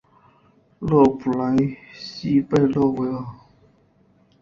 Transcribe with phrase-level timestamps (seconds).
[0.79, 1.55] 勒普莱
[1.93, 3.23] 西贝勒维尔。